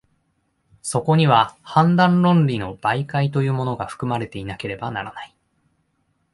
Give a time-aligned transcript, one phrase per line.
[0.81, 5.35] そこには判断論理の媒介というものが、含まれていなければならない。